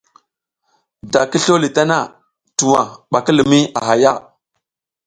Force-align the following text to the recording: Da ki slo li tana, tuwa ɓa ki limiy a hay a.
Da 1.11 1.21
ki 1.31 1.37
slo 1.43 1.55
li 1.63 1.69
tana, 1.75 1.99
tuwa 2.57 2.81
ɓa 3.11 3.19
ki 3.25 3.31
limiy 3.37 3.65
a 3.79 3.81
hay 3.87 4.03
a. 4.11 4.13